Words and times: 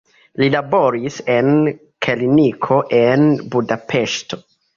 Li 0.43 0.45
laboris 0.53 1.19
en 1.33 1.51
kliniko 2.07 2.79
en 3.01 3.29
Budapeŝto. 3.53 4.43